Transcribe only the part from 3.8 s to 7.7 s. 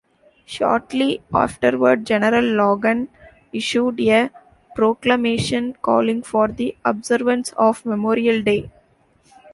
a proclamation calling for the observance